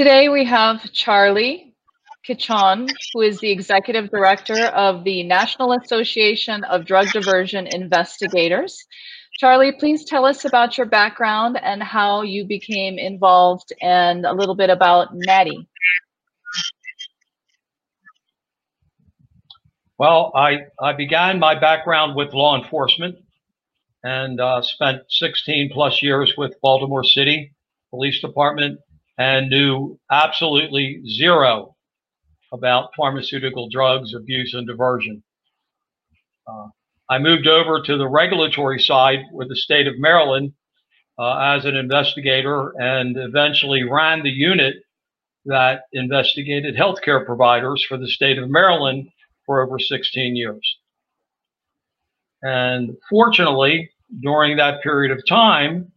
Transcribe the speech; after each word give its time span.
Today 0.00 0.30
we 0.30 0.46
have 0.46 0.90
Charlie 0.92 1.74
Cichon, 2.26 2.88
who 3.12 3.20
is 3.20 3.38
the 3.40 3.50
Executive 3.50 4.08
Director 4.08 4.68
of 4.68 5.04
the 5.04 5.22
National 5.24 5.74
Association 5.74 6.64
of 6.64 6.86
Drug 6.86 7.08
Diversion 7.08 7.66
Investigators. 7.66 8.82
Charlie, 9.34 9.72
please 9.72 10.06
tell 10.06 10.24
us 10.24 10.46
about 10.46 10.78
your 10.78 10.86
background 10.86 11.60
and 11.62 11.82
how 11.82 12.22
you 12.22 12.46
became 12.46 12.98
involved 12.98 13.74
and 13.82 14.24
a 14.24 14.32
little 14.32 14.54
bit 14.54 14.70
about 14.70 15.14
NADDI. 15.14 15.66
Well, 19.98 20.32
I, 20.34 20.60
I 20.80 20.94
began 20.94 21.38
my 21.38 21.60
background 21.60 22.16
with 22.16 22.32
law 22.32 22.56
enforcement 22.56 23.16
and 24.02 24.40
uh, 24.40 24.62
spent 24.62 25.02
16 25.10 25.68
plus 25.74 26.00
years 26.00 26.32
with 26.38 26.58
Baltimore 26.62 27.04
City 27.04 27.54
Police 27.90 28.22
Department 28.22 28.80
and 29.18 29.50
knew 29.50 29.98
absolutely 30.10 31.02
zero 31.06 31.76
about 32.52 32.90
pharmaceutical 32.96 33.68
drugs, 33.68 34.14
abuse, 34.14 34.54
and 34.54 34.66
diversion. 34.66 35.22
Uh, 36.46 36.68
I 37.08 37.18
moved 37.18 37.46
over 37.46 37.82
to 37.82 37.96
the 37.96 38.08
regulatory 38.08 38.80
side 38.80 39.20
with 39.32 39.48
the 39.48 39.56
state 39.56 39.86
of 39.86 39.98
Maryland 39.98 40.52
uh, 41.18 41.36
as 41.38 41.64
an 41.64 41.76
investigator 41.76 42.72
and 42.80 43.16
eventually 43.16 43.82
ran 43.82 44.22
the 44.22 44.30
unit 44.30 44.76
that 45.44 45.82
investigated 45.92 46.76
healthcare 46.76 47.24
providers 47.24 47.84
for 47.88 47.96
the 47.96 48.08
state 48.08 48.38
of 48.38 48.48
Maryland 48.48 49.08
for 49.46 49.62
over 49.62 49.78
16 49.78 50.36
years. 50.36 50.78
And 52.42 52.96
fortunately, 53.08 53.90
during 54.22 54.56
that 54.56 54.82
period 54.82 55.12
of 55.12 55.26
time, 55.26 55.92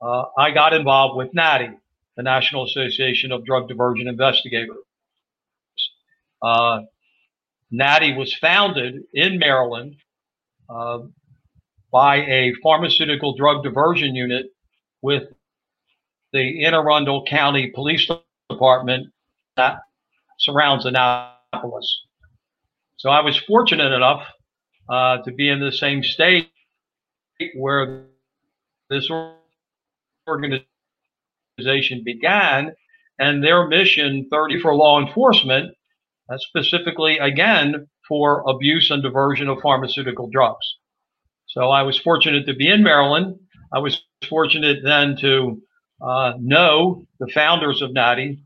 uh, 0.00 0.24
I 0.38 0.50
got 0.50 0.74
involved 0.74 1.16
with 1.16 1.32
NADDI, 1.32 1.74
the 2.16 2.22
National 2.22 2.64
Association 2.64 3.32
of 3.32 3.44
Drug 3.44 3.68
Diversion 3.68 4.08
Investigators. 4.08 4.76
Uh, 6.42 6.80
was 7.70 8.34
founded 8.40 9.02
in 9.12 9.38
Maryland 9.38 9.96
uh, 10.68 10.98
by 11.92 12.16
a 12.16 12.52
pharmaceutical 12.62 13.34
drug 13.36 13.62
diversion 13.62 14.14
unit 14.14 14.46
with 15.02 15.24
the 16.32 16.64
Anne 16.64 16.74
Arundel 16.74 17.24
County 17.24 17.70
Police 17.74 18.08
Department 18.50 19.12
that 19.56 19.80
surrounds 20.38 20.84
Annapolis. 20.84 22.02
So 22.98 23.10
I 23.10 23.20
was 23.20 23.36
fortunate 23.38 23.92
enough 23.92 24.26
uh, 24.88 25.18
to 25.18 25.32
be 25.32 25.48
in 25.48 25.60
the 25.60 25.72
same 25.72 26.02
state 26.02 26.50
where 27.54 28.04
this 28.90 29.10
organization 30.28 30.65
began 32.04 32.72
and 33.18 33.42
their 33.42 33.66
mission 33.66 34.28
30 34.30 34.60
for 34.60 34.74
law 34.74 35.00
enforcement, 35.00 35.74
uh, 36.30 36.36
specifically 36.38 37.18
again 37.18 37.86
for 38.08 38.44
abuse 38.48 38.90
and 38.90 39.02
diversion 39.02 39.48
of 39.48 39.58
pharmaceutical 39.62 40.28
drugs. 40.30 40.66
So 41.48 41.70
I 41.70 41.82
was 41.82 41.98
fortunate 41.98 42.46
to 42.46 42.54
be 42.54 42.68
in 42.68 42.82
Maryland. 42.82 43.38
I 43.72 43.78
was 43.78 44.02
fortunate 44.28 44.78
then 44.84 45.16
to 45.20 45.62
uh, 46.02 46.34
know 46.38 47.06
the 47.18 47.28
founders 47.32 47.80
of 47.80 47.90
NADDI, 47.90 48.38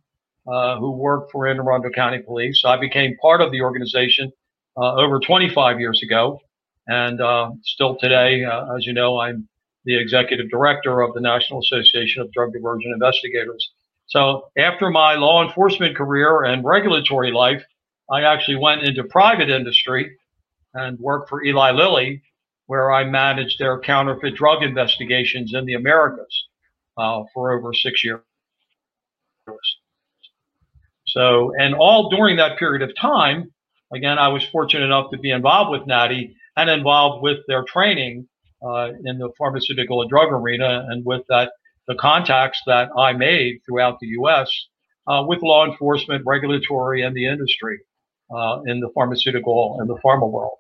uh, 0.47 0.79
who 0.79 0.93
worked 0.93 1.33
for 1.33 1.49
Anne 1.49 1.59
Arundel 1.59 1.91
County 1.91 2.21
Police. 2.21 2.61
So 2.63 2.69
I 2.69 2.79
became 2.79 3.17
part 3.21 3.41
of 3.41 3.51
the 3.51 3.63
organization 3.63 4.31
uh, 4.77 4.95
over 4.95 5.19
25 5.19 5.81
years 5.81 6.01
ago. 6.03 6.39
And 6.87 7.21
uh, 7.21 7.51
still 7.63 7.97
today, 7.97 8.45
uh, 8.45 8.75
as 8.77 8.87
you 8.87 8.93
know, 8.93 9.21
I'm 9.21 9.49
the 9.85 9.99
executive 9.99 10.51
director 10.51 11.01
of 11.01 11.15
the 11.15 11.21
National 11.21 11.61
Association 11.61 12.23
of 12.23 12.33
Drug 12.33 12.53
Diversion 12.53 12.93
Investigators. 12.93 13.73
So 14.07 14.49
after 14.59 14.91
my 14.91 15.15
law 15.15 15.47
enforcement 15.47 15.97
career 15.97 16.43
and 16.43 16.65
regulatory 16.65 17.33
life, 17.33 17.65
I 18.11 18.23
actually 18.23 18.57
went 18.57 18.83
into 18.83 19.05
private 19.05 19.51
industry 19.51 20.17
and 20.75 20.99
worked 20.99 21.29
for 21.29 21.45
Eli 21.45 21.71
Lilly, 21.71 22.23
where 22.67 22.93
I 22.93 23.05
managed 23.05 23.59
their 23.59 23.81
counterfeit 23.81 24.35
drug 24.35 24.63
investigations 24.63 25.55
in 25.55 25.65
the 25.65 25.75
Americas 25.75 26.47
uh, 26.97 27.23
for 27.33 27.53
over 27.53 27.73
six 27.73 28.05
years. 28.05 28.21
So, 31.07 31.53
and 31.59 31.75
all 31.75 32.11
during 32.11 32.37
that 32.37 32.59
period 32.59 32.83
of 32.83 32.95
time, 32.97 33.53
again, 33.93 34.19
I 34.19 34.29
was 34.29 34.45
fortunate 34.45 34.85
enough 34.85 35.11
to 35.11 35.19
be 35.19 35.31
involved 35.31 35.71
with 35.71 35.89
NADDI 35.89 36.35
and 36.57 36.71
involved 36.71 37.23
with 37.23 37.39
their 37.49 37.65
training 37.65 38.29
in 38.63 39.19
the 39.19 39.31
pharmaceutical 39.39 40.03
and 40.03 40.11
drug 40.11 40.33
arena, 40.33 40.87
and 40.89 41.05
with 41.05 41.23
that, 41.29 41.53
the 41.89 41.95
contacts 41.97 42.61
that 42.67 42.89
I 42.97 43.13
made 43.13 43.61
throughout 43.67 43.99
the 44.01 44.09
U.S. 44.09 44.51
Uh, 45.07 45.25
with 45.27 45.43
law 45.43 45.67
enforcement, 45.67 46.23
regulatory, 46.27 47.03
and 47.03 47.17
the 47.17 47.27
industry 47.27 47.81
uh, 48.31 48.61
in 48.67 48.81
the 48.81 48.91
pharmaceutical 48.95 49.79
and 49.81 49.89
the 49.89 49.97
pharma 50.05 50.31
world. 50.31 50.59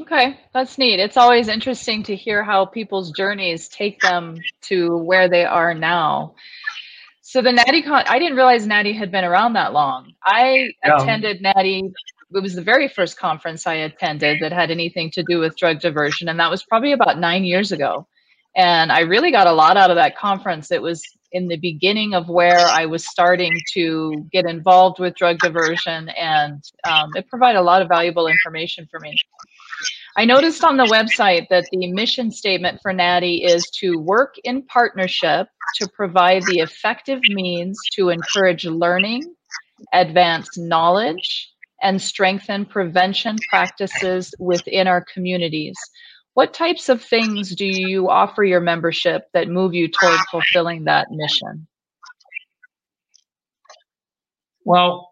Okay, 0.00 0.38
that's 0.54 0.78
neat. 0.78 1.00
It's 1.00 1.16
always 1.16 1.48
interesting 1.48 2.04
to 2.04 2.14
hear 2.14 2.44
how 2.44 2.66
people's 2.66 3.10
journeys 3.12 3.68
take 3.68 4.00
them 4.00 4.38
to 4.62 4.96
where 4.98 5.28
they 5.28 5.44
are 5.44 5.74
now. 5.74 6.34
So 7.22 7.42
the 7.42 7.50
NADDI 7.50 7.84
con, 7.84 8.04
I 8.06 8.18
didn't 8.18 8.36
realize 8.36 8.66
NADDI 8.66 8.96
had 8.96 9.10
been 9.10 9.24
around 9.24 9.54
that 9.54 9.72
long. 9.72 10.12
I 10.24 10.68
yeah. 10.84 10.96
attended 11.02 11.42
NADDI. 11.42 11.92
It 12.34 12.42
was 12.42 12.54
the 12.54 12.62
very 12.62 12.88
first 12.88 13.18
conference 13.18 13.66
I 13.66 13.74
attended 13.74 14.40
that 14.40 14.52
had 14.52 14.70
anything 14.70 15.10
to 15.12 15.22
do 15.22 15.38
with 15.38 15.56
drug 15.56 15.80
diversion, 15.80 16.28
and 16.28 16.38
that 16.38 16.50
was 16.50 16.62
probably 16.62 16.92
about 16.92 17.18
nine 17.18 17.44
years 17.44 17.72
ago. 17.72 18.06
And 18.54 18.92
I 18.92 19.00
really 19.00 19.30
got 19.30 19.46
a 19.46 19.52
lot 19.52 19.76
out 19.76 19.90
of 19.90 19.96
that 19.96 20.18
conference. 20.18 20.70
It 20.70 20.82
was 20.82 21.02
in 21.32 21.48
the 21.48 21.56
beginning 21.56 22.14
of 22.14 22.28
where 22.28 22.66
I 22.66 22.86
was 22.86 23.06
starting 23.06 23.52
to 23.74 24.26
get 24.32 24.46
involved 24.46 24.98
with 24.98 25.14
drug 25.14 25.38
diversion, 25.38 26.08
and 26.10 26.62
um, 26.84 27.10
it 27.14 27.28
provided 27.28 27.58
a 27.58 27.62
lot 27.62 27.82
of 27.82 27.88
valuable 27.88 28.26
information 28.26 28.86
for 28.90 29.00
me. 29.00 29.14
I 30.16 30.24
noticed 30.24 30.64
on 30.64 30.76
the 30.76 30.84
website 30.84 31.46
that 31.48 31.66
the 31.70 31.92
mission 31.92 32.30
statement 32.30 32.80
for 32.82 32.92
NADDI 32.92 33.46
is 33.46 33.64
to 33.80 33.98
work 33.98 34.34
in 34.42 34.62
partnership 34.62 35.48
to 35.76 35.88
provide 35.88 36.42
the 36.44 36.58
effective 36.58 37.20
means 37.28 37.78
to 37.92 38.08
encourage 38.08 38.64
learning, 38.64 39.22
advance 39.92 40.58
knowledge, 40.58 41.52
and 41.82 42.00
strengthen 42.00 42.64
prevention 42.64 43.36
practices 43.48 44.34
within 44.38 44.86
our 44.86 45.04
communities. 45.12 45.76
What 46.34 46.54
types 46.54 46.88
of 46.88 47.02
things 47.02 47.54
do 47.54 47.66
you 47.66 48.08
offer 48.08 48.44
your 48.44 48.60
membership 48.60 49.28
that 49.34 49.48
move 49.48 49.74
you 49.74 49.88
toward 49.88 50.20
fulfilling 50.30 50.84
that 50.84 51.08
mission? 51.10 51.66
Well, 54.64 55.10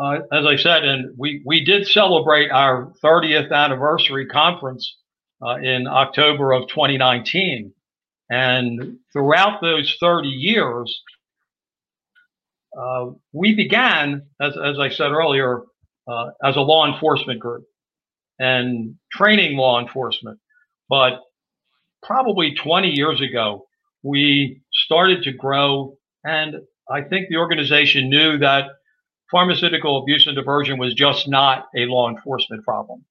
uh, 0.00 0.18
as 0.32 0.46
I 0.46 0.56
said, 0.56 0.84
and 0.84 1.14
we, 1.16 1.42
we 1.44 1.64
did 1.64 1.86
celebrate 1.86 2.50
our 2.50 2.92
30th 3.02 3.52
anniversary 3.52 4.26
conference 4.26 4.96
uh, 5.44 5.56
in 5.56 5.86
October 5.86 6.52
of 6.52 6.68
2019. 6.68 7.72
And 8.28 8.98
throughout 9.12 9.60
those 9.60 9.96
30 10.00 10.28
years, 10.28 11.02
uh, 12.76 13.06
we 13.32 13.54
began, 13.54 14.22
as, 14.40 14.54
as 14.56 14.78
I 14.78 14.88
said 14.88 15.12
earlier, 15.12 15.62
uh, 16.08 16.26
as 16.44 16.56
a 16.56 16.60
law 16.60 16.86
enforcement 16.92 17.40
group 17.40 17.64
and 18.38 18.94
training 19.12 19.56
law 19.56 19.80
enforcement. 19.80 20.38
But 20.88 21.20
probably 22.02 22.54
20 22.54 22.90
years 22.90 23.20
ago, 23.20 23.66
we 24.02 24.62
started 24.72 25.22
to 25.24 25.32
grow. 25.32 25.96
And 26.24 26.56
I 26.90 27.02
think 27.02 27.28
the 27.28 27.36
organization 27.36 28.08
knew 28.08 28.38
that 28.38 28.66
pharmaceutical 29.30 29.98
abuse 30.02 30.26
and 30.26 30.36
diversion 30.36 30.78
was 30.78 30.94
just 30.94 31.28
not 31.28 31.66
a 31.74 31.86
law 31.86 32.08
enforcement 32.08 32.64
problem. 32.64 33.04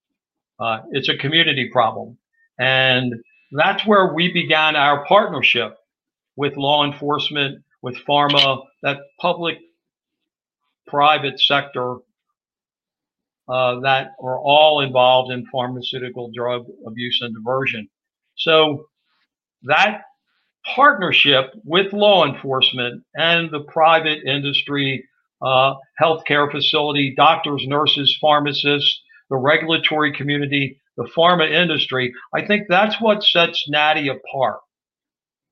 Uh, 0.59 0.79
it's 0.91 1.09
a 1.09 1.17
community 1.17 1.69
problem. 1.71 2.17
And 2.57 3.13
that's 3.51 3.85
where 3.85 4.13
we 4.13 4.31
began 4.31 4.75
our 4.75 5.05
partnership 5.05 5.77
with 6.37 6.55
law 6.55 6.85
enforcement, 6.85 7.63
with 7.81 7.97
pharma, 8.07 8.63
that 8.83 8.99
public 9.19 9.57
private 10.87 11.39
sector 11.39 11.97
uh, 13.47 13.79
that 13.81 14.11
are 14.21 14.39
all 14.39 14.81
involved 14.81 15.31
in 15.31 15.45
pharmaceutical 15.51 16.31
drug 16.33 16.65
abuse 16.87 17.19
and 17.21 17.35
diversion. 17.35 17.87
So 18.35 18.85
that 19.63 20.01
partnership 20.75 21.53
with 21.63 21.93
law 21.93 22.25
enforcement 22.25 23.03
and 23.15 23.51
the 23.51 23.61
private 23.61 24.23
industry 24.25 25.05
uh, 25.41 25.75
healthcare 26.01 26.49
facility, 26.49 27.13
doctors, 27.15 27.63
nurses, 27.67 28.17
pharmacists, 28.19 29.01
the 29.29 29.35
regulatory 29.35 30.11
community, 30.13 30.79
the 30.97 31.07
pharma 31.15 31.49
industry. 31.49 32.13
I 32.33 32.45
think 32.45 32.63
that's 32.67 32.99
what 33.01 33.23
sets 33.23 33.69
NADDI 33.71 34.11
apart. 34.11 34.59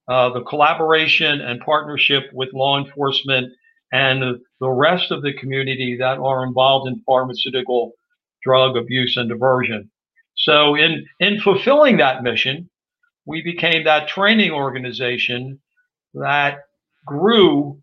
Uh, 0.08 0.30
the 0.34 0.44
collaboration 0.44 1.42
and 1.42 1.62
partnership 1.62 2.24
with 2.34 2.50
law 2.54 2.78
enforcement 2.84 3.54
and 3.94 4.40
the 4.60 4.70
rest 4.70 5.12
of 5.12 5.22
the 5.22 5.34
community 5.34 5.96
that 6.00 6.18
are 6.18 6.44
involved 6.44 6.88
in 6.88 7.04
pharmaceutical 7.06 7.92
drug 8.44 8.76
abuse 8.76 9.16
and 9.16 9.30
diversion. 9.30 9.90
So 10.36 10.76
in, 10.76 11.06
in 11.20 11.40
fulfilling 11.40 11.98
that 11.98 12.24
mission, 12.24 12.72
we 13.28 13.44
became 13.44 13.84
that 13.84 14.08
training 14.08 14.52
organization 14.52 15.60
that 16.16 16.58
grew 17.06 17.80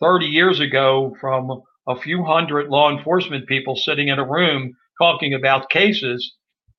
30 0.00 0.26
years 0.26 0.60
ago 0.60 1.14
from 1.20 1.62
a 1.86 2.00
few 2.00 2.24
hundred 2.24 2.68
law 2.68 2.90
enforcement 2.90 3.46
people 3.46 3.76
sitting 3.76 4.08
in 4.08 4.18
a 4.18 4.26
room 4.26 4.74
talking 5.00 5.34
about 5.34 5.68
cases 5.68 6.32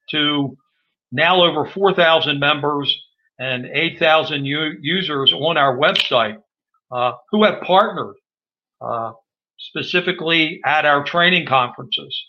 to 0.10 0.58
now 1.12 1.44
over 1.44 1.70
4,000 1.70 2.40
members 2.40 3.00
and 3.40 3.68
8,000 3.72 4.44
u- 4.44 4.78
users 4.82 5.32
on 5.32 5.56
our 5.56 5.78
website 5.78 6.38
uh, 6.92 7.14
who 7.32 7.44
have 7.44 7.62
partnered 7.62 8.16
uh, 8.82 9.12
specifically 9.58 10.60
at 10.66 10.86
our 10.86 11.04
training 11.04 11.46
conferences. 11.46 12.26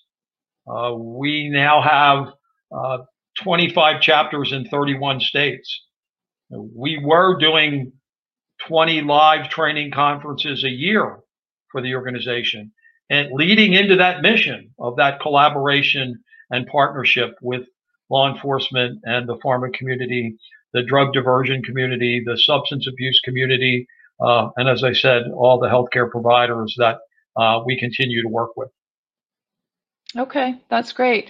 Uh, 0.66 0.94
we 0.94 1.49
now 1.49 1.81
have 1.82 2.32
uh, 2.76 2.99
25 3.43 4.00
chapters 4.00 4.52
in 4.52 4.66
31 4.66 5.20
states. 5.20 5.84
We 6.50 7.00
were 7.02 7.38
doing 7.38 7.93
20 8.66 9.02
live 9.02 9.49
training 9.50 9.93
conferences 9.93 10.64
a 10.64 10.70
year 10.70 11.19
for 11.70 11.81
the 11.81 11.94
organization 11.94 12.72
and 13.11 13.28
leading 13.32 13.72
into 13.75 13.96
that 13.96 14.22
mission 14.22 14.70
of 14.78 14.96
that 14.96 15.20
collaboration 15.20 16.22
and 16.50 16.66
partnership 16.66 17.37
with 17.40 17.62
law 18.11 18.32
enforcement 18.32 19.00
and 19.04 19.28
the 19.28 19.37
pharma 19.38 19.72
community, 19.72 20.37
the 20.72 20.82
drug 20.82 21.12
diversion 21.12 21.62
community, 21.62 22.22
the 22.25 22.38
substance 22.38 22.87
abuse 22.87 23.20
community, 23.25 23.87
uh, 24.20 24.49
and 24.56 24.69
as 24.69 24.85
I 24.85 24.93
said, 24.93 25.25
all 25.35 25.59
the 25.59 25.69
healthcare 25.69 26.11
providers 26.11 26.75
that 26.79 26.99
uh, 27.37 27.61
we 27.65 27.79
continue 27.79 28.23
to 28.23 28.29
work 28.29 28.56
with. 28.56 28.70
Okay, 30.17 30.61
that's 30.70 30.93
great. 30.93 31.29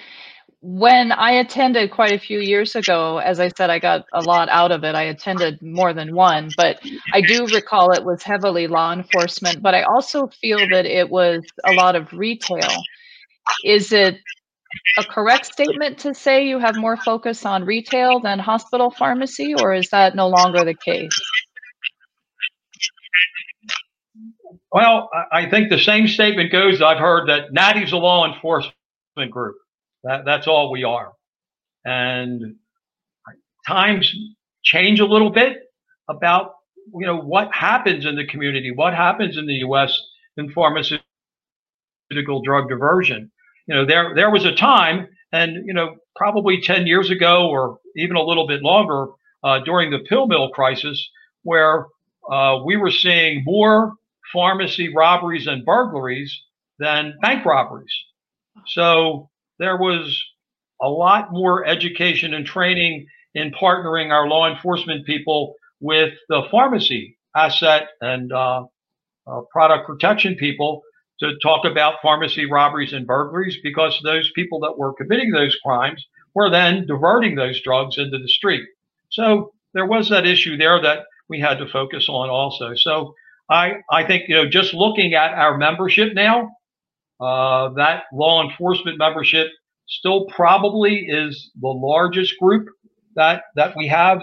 When 0.60 1.12
I 1.12 1.32
attended 1.32 1.92
quite 1.92 2.12
a 2.12 2.18
few 2.18 2.40
years 2.40 2.74
ago, 2.74 3.18
as 3.18 3.38
I 3.38 3.48
said, 3.56 3.70
I 3.70 3.78
got 3.78 4.06
a 4.12 4.22
lot 4.22 4.48
out 4.48 4.72
of 4.72 4.82
it. 4.82 4.94
I 4.96 5.02
attended 5.02 5.62
more 5.62 5.92
than 5.92 6.16
one, 6.16 6.50
but 6.56 6.80
I 7.12 7.20
do 7.20 7.46
recall 7.46 7.92
it 7.92 8.04
was 8.04 8.24
heavily 8.24 8.66
law 8.66 8.92
enforcement, 8.92 9.62
but 9.62 9.74
I 9.74 9.82
also 9.82 10.26
feel 10.26 10.58
that 10.72 10.84
it 10.84 11.10
was 11.10 11.44
a 11.64 11.72
lot 11.72 11.94
of 11.94 12.12
retail. 12.12 12.82
Is 13.64 13.92
it 13.92 14.18
a 14.98 15.04
correct 15.04 15.46
statement 15.46 15.98
to 15.98 16.14
say 16.14 16.46
you 16.46 16.58
have 16.58 16.76
more 16.76 16.96
focus 16.96 17.46
on 17.46 17.64
retail 17.64 18.20
than 18.20 18.38
hospital 18.38 18.90
pharmacy, 18.90 19.54
or 19.60 19.74
is 19.74 19.88
that 19.90 20.16
no 20.16 20.28
longer 20.28 20.64
the 20.64 20.74
case? 20.74 21.08
Well, 24.72 25.08
I 25.32 25.48
think 25.48 25.70
the 25.70 25.78
same 25.78 26.06
statement 26.08 26.52
goes. 26.52 26.82
I've 26.82 26.98
heard 26.98 27.28
that 27.28 27.52
NADDI's 27.52 27.92
a 27.92 27.96
law 27.96 28.30
enforcement 28.30 28.74
group. 29.30 29.56
That, 30.04 30.24
that's 30.24 30.46
all 30.46 30.70
we 30.70 30.84
are. 30.84 31.12
And 31.84 32.56
times 33.66 34.12
change 34.62 35.00
a 35.00 35.06
little 35.06 35.30
bit 35.30 35.58
about, 36.08 36.52
you 36.94 37.06
know, 37.06 37.18
what 37.18 37.52
happens 37.52 38.04
in 38.04 38.16
the 38.16 38.26
community, 38.26 38.70
what 38.70 38.94
happens 38.94 39.38
in 39.38 39.46
the 39.46 39.54
U.S. 39.54 39.98
in 40.36 40.50
pharmaceutical 40.52 41.02
drug 42.44 42.68
diversion. 42.68 43.30
You 43.66 43.74
know, 43.74 43.86
there, 43.86 44.14
there 44.14 44.30
was 44.30 44.44
a 44.44 44.54
time 44.54 45.08
and, 45.32 45.66
you 45.66 45.72
know, 45.72 45.96
probably 46.16 46.60
10 46.60 46.86
years 46.86 47.10
ago 47.10 47.48
or 47.48 47.78
even 47.96 48.16
a 48.16 48.22
little 48.22 48.46
bit 48.46 48.62
longer 48.62 49.06
uh, 49.44 49.60
during 49.60 49.90
the 49.90 50.00
pill 50.00 50.26
mill 50.26 50.50
crisis 50.50 51.08
where 51.42 51.86
uh, 52.30 52.58
we 52.64 52.76
were 52.76 52.90
seeing 52.90 53.42
more 53.44 53.94
pharmacy 54.32 54.92
robberies 54.94 55.46
and 55.46 55.64
burglaries 55.64 56.42
than 56.78 57.14
bank 57.22 57.44
robberies. 57.44 57.92
So 58.66 59.30
there 59.58 59.76
was 59.76 60.22
a 60.80 60.88
lot 60.88 61.32
more 61.32 61.66
education 61.66 62.34
and 62.34 62.46
training 62.46 63.06
in 63.34 63.52
partnering 63.52 64.10
our 64.10 64.26
law 64.28 64.48
enforcement 64.50 65.06
people 65.06 65.54
with 65.80 66.14
the 66.28 66.42
pharmacy 66.50 67.18
asset 67.36 67.88
and 68.00 68.32
uh, 68.32 68.64
uh, 69.26 69.40
product 69.52 69.86
protection 69.86 70.34
people 70.34 70.82
to 71.20 71.36
talk 71.42 71.64
about 71.64 71.96
pharmacy 72.00 72.46
robberies 72.46 72.92
and 72.92 73.06
burglaries 73.06 73.58
because 73.62 74.00
those 74.04 74.30
people 74.34 74.60
that 74.60 74.78
were 74.78 74.94
committing 74.94 75.32
those 75.32 75.56
crimes 75.64 76.04
were 76.34 76.50
then 76.50 76.86
diverting 76.86 77.34
those 77.34 77.60
drugs 77.62 77.98
into 77.98 78.18
the 78.18 78.28
street. 78.28 78.64
So 79.10 79.52
there 79.74 79.86
was 79.86 80.08
that 80.10 80.26
issue 80.26 80.56
there 80.56 80.80
that 80.80 81.06
we 81.28 81.40
had 81.40 81.58
to 81.58 81.68
focus 81.68 82.08
on 82.08 82.30
also. 82.30 82.74
So 82.76 83.14
I, 83.50 83.76
I 83.90 84.04
think, 84.06 84.28
you 84.28 84.34
know, 84.36 84.48
just 84.48 84.74
looking 84.74 85.14
at 85.14 85.32
our 85.32 85.56
membership 85.56 86.14
now, 86.14 86.50
uh, 87.20 87.70
that 87.70 88.04
law 88.12 88.48
enforcement 88.48 88.98
membership 88.98 89.48
still 89.86 90.26
probably 90.26 91.06
is 91.08 91.50
the 91.60 91.68
largest 91.68 92.34
group 92.38 92.68
that, 93.16 93.44
that 93.56 93.74
we 93.76 93.88
have, 93.88 94.22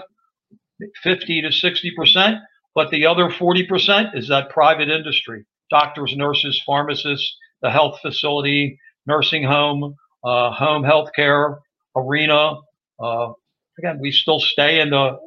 50 1.02 1.42
to 1.42 1.48
60%. 1.48 2.40
But 2.74 2.90
the 2.90 3.06
other 3.06 3.30
40% 3.30 4.16
is 4.16 4.28
that 4.28 4.50
private 4.50 4.90
industry, 4.90 5.44
doctors, 5.70 6.14
nurses, 6.16 6.62
pharmacists, 6.64 7.36
the 7.62 7.70
health 7.70 7.98
facility, 8.02 8.78
nursing 9.06 9.42
home, 9.42 9.94
uh, 10.22 10.50
home 10.52 10.84
health 10.84 11.10
care 11.16 11.58
arena. 11.96 12.56
Uh, 13.00 13.32
again, 13.78 13.98
we 13.98 14.12
still 14.12 14.40
stay 14.40 14.80
in 14.80 14.90
the 14.90 15.18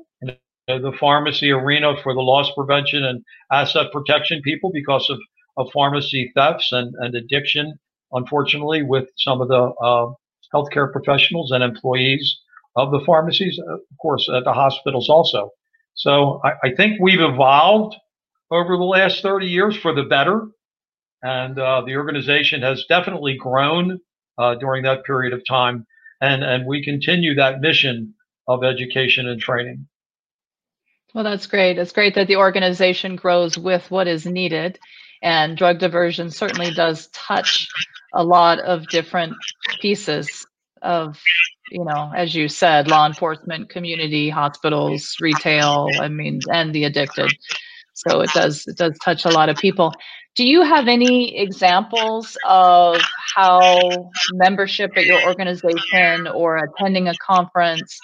the 0.78 0.96
pharmacy 1.00 1.52
arena 1.52 1.96
for 2.04 2.14
the 2.14 2.22
loss 2.22 2.52
prevention 2.56 3.04
and 3.04 3.24
asset 3.52 3.88
protection 3.92 4.42
people 4.44 4.72
because 4.74 5.10
of, 5.10 5.18
of 5.58 5.72
pharmacy 5.74 6.32
thefts 6.36 6.72
and, 6.72 6.94
and 7.00 7.16
addiction, 7.16 7.80
unfortunately, 8.12 8.84
with 8.84 9.10
some 9.18 9.42
of 9.42 9.48
the 9.48 9.74
uh, 9.82 10.12
healthcare 10.54 10.92
professionals 10.92 11.52
and 11.52 11.64
employees 11.64 12.40
of 12.76 12.92
the 12.92 13.02
pharmacies, 13.06 13.60
of 13.68 13.80
course, 14.02 14.30
at 14.36 14.44
the 14.44 14.54
hospitals 14.54 15.10
also. 15.10 15.50
So 15.96 16.40
I, 16.44 16.70
I 16.70 16.76
think 16.76 17.00
we've 17.02 17.20
evolved 17.20 17.96
over 18.52 18.78
the 18.78 18.84
last 18.84 19.22
30 19.22 19.48
years 19.48 19.76
for 19.76 19.94
the 19.94 20.04
better. 20.04 20.48
And 21.22 21.60
uh, 21.60 21.82
the 21.86 21.98
organization 21.98 22.62
has 22.62 22.86
definitely 22.88 23.36
grown 23.36 24.00
uh, 24.38 24.56
during 24.56 24.84
that 24.84 25.04
period 25.04 25.34
of 25.34 25.46
time. 25.46 25.86
And, 26.22 26.44
and 26.44 26.66
we 26.66 26.84
continue 26.84 27.36
that 27.36 27.60
mission 27.60 28.14
of 28.48 28.64
education 28.64 29.28
and 29.28 29.40
training. 29.40 29.88
Well, 31.14 31.24
that's 31.24 31.48
great. 31.48 31.78
It's 31.78 31.92
great 31.92 32.16
that 32.16 32.28
the 32.28 32.38
organization 32.38 33.16
grows 33.16 33.58
with 33.58 33.90
what 33.90 34.08
is 34.08 34.26
needed. 34.26 34.80
And 35.22 35.58
drug 35.58 35.80
diversion 35.80 36.30
certainly 36.32 36.72
does 36.72 37.08
touch 37.08 37.68
a 38.14 38.24
lot 38.24 38.60
of 38.60 38.88
different 38.88 39.34
pieces 39.82 40.46
of, 40.82 41.20
you 41.72 41.84
know, 41.84 42.12
as 42.16 42.34
you 42.34 42.48
said, 42.48 42.88
law 42.88 43.06
enforcement, 43.06 43.70
community, 43.70 44.30
hospitals, 44.30 45.16
retail, 45.20 45.88
I 46.00 46.08
mean, 46.08 46.40
and 46.52 46.74
the 46.74 46.86
addicted. 46.86 47.32
So 47.94 48.22
it 48.22 48.30
does 48.34 48.66
it 48.68 48.78
does 48.78 48.98
touch 49.04 49.26
a 49.26 49.30
lot 49.30 49.50
of 49.50 49.58
people. 49.58 49.94
Do 50.36 50.48
you 50.48 50.62
have 50.62 50.88
any 50.88 51.38
examples 51.38 52.38
of 52.48 53.02
how 53.36 54.12
membership 54.32 54.92
at 54.96 55.06
your 55.06 55.22
organization 55.28 56.28
or 56.28 56.58
attending 56.58 57.10
a 57.10 57.14
conference 57.18 58.00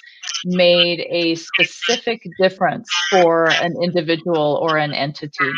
made 0.46 1.06
a 1.10 1.36
specific 1.36 2.22
difference 2.40 2.88
for 3.10 3.50
an 3.50 3.76
individual 3.82 4.60
or 4.62 4.78
an 4.78 4.94
entity? 4.94 5.52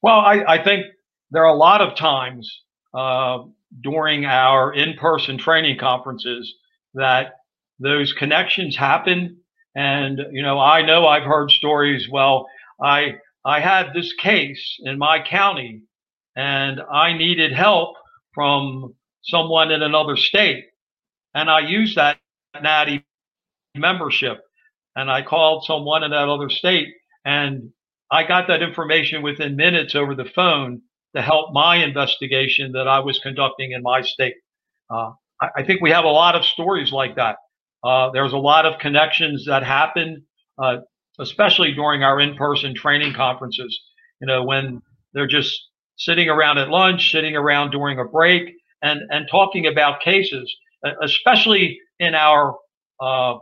Well, 0.00 0.18
I, 0.18 0.44
I 0.46 0.64
think 0.64 0.86
there 1.30 1.44
are 1.44 1.54
a 1.54 1.58
lot 1.58 1.80
of 1.80 1.96
times 1.96 2.50
uh, 2.94 3.38
during 3.80 4.24
our 4.24 4.72
in-person 4.72 5.38
training 5.38 5.78
conferences 5.78 6.54
that 6.94 7.34
those 7.78 8.12
connections 8.12 8.76
happen. 8.76 9.38
And, 9.74 10.20
you 10.32 10.42
know, 10.42 10.58
I 10.58 10.82
know 10.82 11.06
I've 11.06 11.22
heard 11.22 11.50
stories. 11.50 12.08
Well, 12.10 12.46
I, 12.82 13.16
I 13.44 13.60
had 13.60 13.94
this 13.94 14.12
case 14.12 14.76
in 14.80 14.98
my 14.98 15.20
county 15.20 15.82
and 16.36 16.80
I 16.92 17.12
needed 17.12 17.52
help 17.52 17.96
from 18.34 18.94
someone 19.22 19.70
in 19.70 19.82
another 19.82 20.16
state. 20.16 20.64
And 21.34 21.48
I 21.48 21.60
used 21.60 21.96
that 21.96 22.18
NADDI 22.56 23.02
membership 23.74 24.42
and 24.94 25.10
I 25.10 25.22
called 25.22 25.64
someone 25.64 26.02
in 26.02 26.10
that 26.10 26.28
other 26.28 26.50
state 26.50 26.88
and 27.24 27.70
I 28.10 28.24
got 28.24 28.48
that 28.48 28.62
information 28.62 29.22
within 29.22 29.56
minutes 29.56 29.94
over 29.94 30.14
the 30.14 30.26
phone 30.26 30.82
to 31.16 31.22
help 31.22 31.52
my 31.52 31.76
investigation 31.76 32.72
that 32.72 32.86
I 32.86 33.00
was 33.00 33.18
conducting 33.18 33.72
in 33.72 33.82
my 33.82 34.02
state. 34.02 34.34
Uh, 34.90 35.12
I, 35.40 35.48
I, 35.56 35.62
think 35.64 35.80
we 35.80 35.90
have 35.90 36.04
a 36.04 36.08
lot 36.08 36.34
of 36.34 36.44
stories 36.44 36.92
like 36.92 37.16
that. 37.16 37.36
Uh, 37.82 38.10
there's 38.10 38.32
a 38.32 38.38
lot 38.38 38.66
of 38.66 38.78
connections 38.78 39.46
that 39.46 39.62
happen, 39.62 40.26
uh, 40.58 40.78
especially 41.18 41.72
during 41.72 42.02
our 42.02 42.20
in-person 42.20 42.74
training 42.74 43.14
conferences. 43.14 43.78
You 44.20 44.26
know, 44.26 44.44
when 44.44 44.82
they're 45.14 45.26
just 45.26 45.68
sitting 45.96 46.28
around 46.28 46.58
at 46.58 46.68
lunch, 46.68 47.10
sitting 47.12 47.36
around 47.36 47.70
during 47.70 47.98
a 47.98 48.04
break, 48.04 48.54
and, 48.82 49.02
and 49.10 49.26
talking 49.30 49.66
about 49.66 50.00
cases, 50.00 50.54
especially 51.02 51.78
in 51.98 52.14
our 52.14 52.56
uh, 53.00 53.34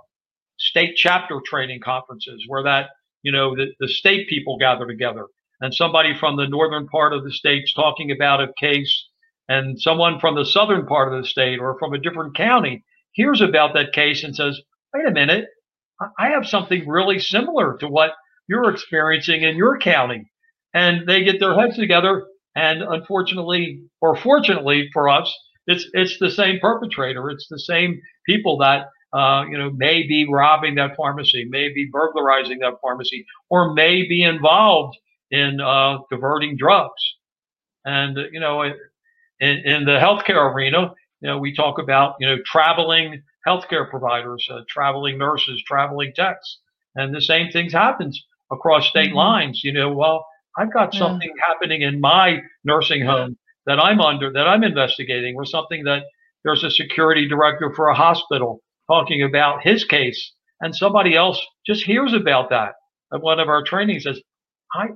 state 0.59 0.95
chapter 0.97 1.41
training 1.45 1.81
conferences 1.81 2.45
where 2.47 2.63
that, 2.63 2.91
you 3.23 3.33
know, 3.33 3.57
the, 3.57 3.67
the 3.81 3.89
state 3.89 4.29
people 4.29 4.59
gather 4.59 4.87
together 4.87 5.27
and 5.61 5.75
somebody 5.75 6.15
from 6.15 6.37
the 6.37 6.47
northern 6.47 6.87
part 6.89 7.13
of 7.13 7.25
the 7.25 7.33
state's 7.33 7.73
talking 7.73 8.11
about 8.11 8.41
a 8.41 8.53
case 8.59 9.09
and 9.49 9.81
someone 9.81 10.21
from 10.21 10.35
the 10.35 10.45
southern 10.45 10.87
part 10.87 11.13
of 11.13 11.21
the 11.23 11.29
state 11.29 11.59
or 11.59 11.79
from 11.79 11.93
a 11.93 11.99
different 11.99 12.37
county 12.37 12.85
hears 13.13 13.41
about 13.41 13.75
that 13.75 13.93
case 13.93 14.23
and 14.23 14.35
says, 14.35 14.61
wait 14.95 15.07
a 15.07 15.11
minute, 15.11 15.47
I 16.19 16.29
have 16.29 16.47
something 16.47 16.89
really 16.89 17.19
similar 17.19 17.77
to 17.79 17.89
what 17.89 18.13
you're 18.49 18.71
experiencing 18.71 19.43
in 19.43 19.57
your 19.57 19.79
county. 19.79 20.31
And 20.73 21.09
they 21.09 21.25
get 21.25 21.41
their 21.41 21.59
heads 21.59 21.77
together. 21.77 22.25
And 22.57 22.83
unfortunately, 22.83 23.83
or 24.01 24.17
fortunately 24.17 24.91
for 24.93 25.09
us, 25.09 25.33
it's, 25.67 25.87
it's 25.93 26.19
the 26.19 26.31
same 26.31 26.59
perpetrator. 26.61 27.31
It's 27.31 27.47
the 27.49 27.61
same 27.61 28.01
people 28.27 28.59
that, 28.59 28.87
uh, 29.13 29.45
you 29.49 29.57
know, 29.57 29.71
may 29.71 30.07
be 30.07 30.27
robbing 30.29 30.75
that 30.77 30.97
pharmacy, 30.97 31.45
may 31.49 31.73
be 31.73 31.89
burglarizing 31.91 32.59
that 32.61 32.75
pharmacy, 32.83 33.25
or 33.51 33.73
may 33.75 34.07
be 34.07 34.23
involved 34.23 34.97
in, 35.31 35.61
uh, 35.61 35.99
diverting 36.11 36.57
drugs. 36.57 37.03
And, 37.85 38.19
you 38.33 38.41
know, 38.41 38.63
in, 38.63 38.77
in 39.41 39.85
the 39.85 39.99
healthcare 39.99 40.53
arena, 40.53 40.93
you 41.21 41.29
know, 41.29 41.39
we 41.39 41.55
talk 41.55 41.79
about, 41.79 42.17
you 42.19 42.27
know, 42.27 42.39
traveling 42.45 43.23
healthcare 43.47 43.89
providers, 43.89 44.47
uh, 44.51 44.61
traveling 44.69 45.19
nurses, 45.19 45.63
traveling 45.67 46.13
techs, 46.15 46.59
and 46.97 47.15
the 47.15 47.21
same 47.21 47.51
things 47.51 47.73
happens 47.73 48.23
across 48.51 48.89
state 48.89 49.09
mm-hmm. 49.09 49.17
lines. 49.17 49.63
You 49.63 49.73
know, 49.73 49.93
well, 49.93 50.27
I've 50.59 50.73
got 50.73 50.95
yeah. 50.95 51.01
something 51.01 51.33
happening 51.47 51.83
in 51.83 52.01
my 52.01 52.41
nursing 52.65 53.05
home 53.05 53.37
that 53.67 53.79
I'm 53.79 54.01
under, 54.01 54.33
that 54.33 54.49
I'm 54.49 54.65
investigating, 54.65 55.35
or 55.37 55.45
something 55.45 55.85
that 55.85 56.05
there's 56.45 56.65
a 56.65 56.71
security 56.71 57.29
director 57.29 57.73
for 57.75 57.89
a 57.89 57.95
hospital 57.95 58.61
talking 58.91 59.23
about 59.23 59.63
his 59.63 59.85
case, 59.85 60.33
and 60.61 60.75
somebody 60.75 61.17
else 61.17 61.41
just 61.67 61.85
hears 61.85 62.13
about 62.13 62.51
that 62.51 62.73
at 63.13 63.23
one 63.23 63.41
of 63.41 63.49
our 63.49 63.63
trainings 63.63 64.05
says, 64.05 64.21
I, 64.75 64.89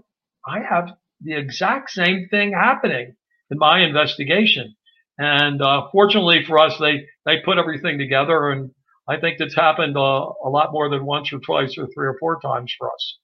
I 0.46 0.60
have 0.60 0.90
the 1.20 1.36
exact 1.36 1.90
same 1.90 2.28
thing 2.30 2.52
happening 2.52 3.14
in 3.50 3.58
my 3.58 3.80
investigation. 3.80 4.74
And 5.18 5.62
uh, 5.62 5.88
fortunately 5.92 6.44
for 6.44 6.58
us, 6.58 6.76
they 6.78 7.06
they 7.24 7.40
put 7.44 7.58
everything 7.58 7.98
together, 7.98 8.50
and 8.50 8.70
I 9.08 9.20
think 9.20 9.38
that's 9.38 9.54
happened 9.54 9.96
uh, 9.96 10.00
a 10.00 10.50
lot 10.50 10.72
more 10.72 10.88
than 10.90 11.06
once 11.06 11.32
or 11.32 11.38
twice 11.38 11.78
or 11.78 11.86
three 11.94 12.06
or 12.06 12.16
four 12.18 12.40
times 12.40 12.74
for 12.76 12.92
us. 12.92 13.18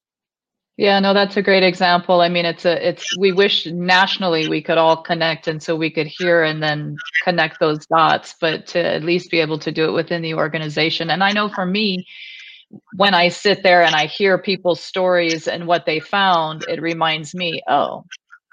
Yeah, 0.77 0.99
no, 1.01 1.13
that's 1.13 1.37
a 1.37 1.43
great 1.43 1.63
example. 1.63 2.21
I 2.23 2.29
mean, 2.31 2.47
it's 2.47 2.65
a 2.65 2.89
it's 2.89 3.17
we 3.19 3.33
wish 3.33 3.67
nationally 3.67 4.49
we 4.49 4.63
could 4.63 4.79
all 4.79 5.03
connect 5.03 5.47
and 5.47 5.63
so 5.63 5.77
we 5.77 5.91
could 5.91 6.07
hear 6.07 6.43
and 6.43 6.63
then 6.63 6.97
connect 7.23 7.61
those 7.61 7.85
dots, 7.87 8.35
but 8.41 8.67
to 8.69 8.83
at 8.85 9.03
least 9.05 9.31
be 9.31 9.41
able 9.41 9.59
to 9.59 9.73
do 9.73 9.85
it 9.85 9.93
within 9.93 10.23
the 10.23 10.35
organization. 10.35 11.11
And 11.11 11.23
I 11.23 11.33
know 11.33 11.51
for 11.51 11.67
me, 11.67 12.07
when 12.97 13.15
I 13.15 13.29
sit 13.29 13.63
there 13.63 13.83
and 13.83 13.95
I 13.95 14.07
hear 14.07 14.39
people's 14.39 14.83
stories 14.83 15.49
and 15.49 15.67
what 15.67 15.87
they 15.87 16.01
found, 16.01 16.65
it 16.69 16.83
reminds 16.83 17.35
me, 17.35 17.63
oh, 17.69 18.05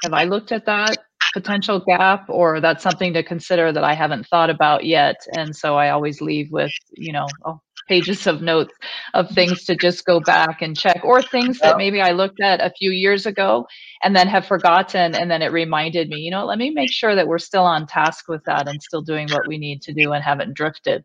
have 0.03 0.13
I 0.13 0.25
looked 0.25 0.51
at 0.51 0.65
that? 0.67 0.97
potential 1.33 1.79
gap 1.85 2.25
or 2.29 2.61
that's 2.61 2.83
something 2.83 3.13
to 3.13 3.23
consider 3.23 3.71
that 3.71 3.83
I 3.83 3.93
haven't 3.93 4.27
thought 4.27 4.49
about 4.49 4.85
yet. 4.85 5.17
And 5.37 5.55
so 5.55 5.75
I 5.77 5.91
always 5.91 6.21
leave 6.21 6.51
with, 6.51 6.71
you 6.93 7.13
know, 7.13 7.27
oh, 7.45 7.61
pages 7.87 8.27
of 8.27 8.41
notes 8.41 8.73
of 9.13 9.29
things 9.29 9.63
to 9.65 9.75
just 9.75 10.05
go 10.05 10.19
back 10.19 10.61
and 10.61 10.77
check 10.77 11.01
or 11.03 11.21
things 11.21 11.59
that 11.59 11.77
maybe 11.77 12.01
I 12.01 12.11
looked 12.11 12.41
at 12.41 12.59
a 12.59 12.73
few 12.77 12.91
years 12.91 13.25
ago 13.25 13.67
and 14.03 14.15
then 14.15 14.27
have 14.27 14.45
forgotten. 14.45 15.15
And 15.15 15.31
then 15.31 15.41
it 15.41 15.51
reminded 15.51 16.09
me, 16.09 16.19
you 16.19 16.31
know, 16.31 16.45
let 16.45 16.57
me 16.57 16.69
make 16.69 16.91
sure 16.91 17.15
that 17.15 17.27
we're 17.27 17.39
still 17.39 17.63
on 17.63 17.87
task 17.87 18.27
with 18.27 18.43
that 18.45 18.67
and 18.67 18.81
still 18.81 19.01
doing 19.01 19.29
what 19.29 19.47
we 19.47 19.57
need 19.57 19.81
to 19.83 19.93
do 19.93 20.11
and 20.13 20.23
haven't 20.23 20.53
drifted. 20.53 21.03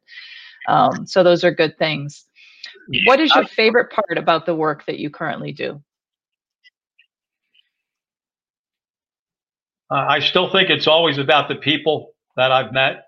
Um, 0.68 1.06
so 1.06 1.22
those 1.22 1.44
are 1.44 1.50
good 1.50 1.78
things. 1.78 2.26
What 3.06 3.20
is 3.20 3.34
your 3.34 3.46
favorite 3.46 3.90
part 3.90 4.18
about 4.18 4.46
the 4.46 4.54
work 4.54 4.86
that 4.86 4.98
you 4.98 5.10
currently 5.10 5.52
do? 5.52 5.82
Uh, 9.90 10.06
I 10.08 10.20
still 10.20 10.50
think 10.50 10.70
it's 10.70 10.86
always 10.86 11.18
about 11.18 11.48
the 11.48 11.54
people 11.54 12.14
that 12.36 12.50
I've 12.50 12.72
met, 12.72 13.04